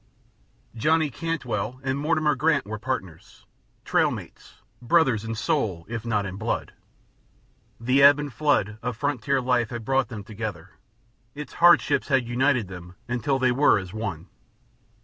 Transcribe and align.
Johnny 0.73 1.11
Cantwell 1.11 1.79
and 1.83 1.95
Mortimer 1.99 2.33
Grant 2.33 2.65
were 2.65 2.79
partners, 2.79 3.45
trail 3.85 4.09
mates, 4.09 4.63
brothers 4.81 5.23
in 5.23 5.35
soul 5.35 5.85
if 5.87 6.03
not 6.03 6.25
in 6.25 6.37
blood. 6.37 6.73
The 7.79 8.01
ebb 8.01 8.17
and 8.17 8.33
flood 8.33 8.79
of 8.81 8.97
frontier 8.97 9.39
life 9.39 9.69
had 9.69 9.85
brought 9.85 10.07
them 10.07 10.23
together, 10.23 10.71
its 11.35 11.53
hardships 11.53 12.07
had 12.07 12.27
united 12.27 12.67
them 12.67 12.95
until 13.07 13.37
they 13.37 13.51
were 13.51 13.77
as 13.77 13.93
one. 13.93 14.27